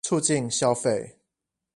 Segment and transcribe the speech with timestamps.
[0.01, 1.17] 促進消費